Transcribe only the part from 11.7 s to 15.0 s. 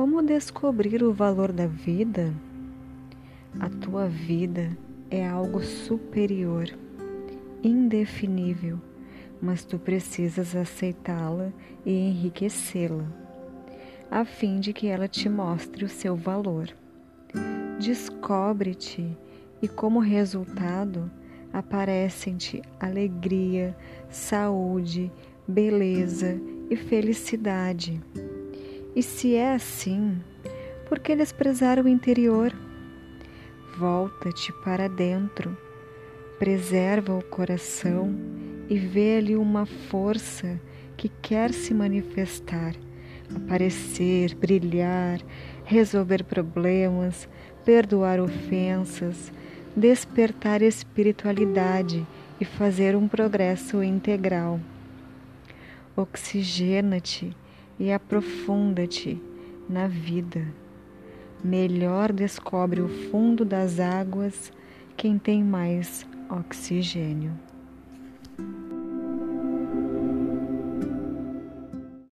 e enriquecê-la, a fim de que